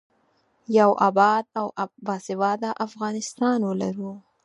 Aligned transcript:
یو 0.77 0.91
اباد 1.07 1.43
او 1.59 1.67
باسواده 2.05 2.69
افغانستان 2.87 3.59
ولرو. 3.65 4.13